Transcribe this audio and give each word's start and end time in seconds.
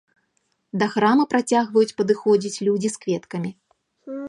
Да 0.83 0.87
храма 0.93 1.25
працягваюць 1.33 1.95
падыходзіць 2.01 2.61
людзі 2.69 2.89
з 2.95 3.03
кветкамі. 3.07 3.51